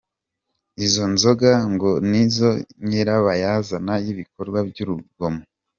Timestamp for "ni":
2.09-2.23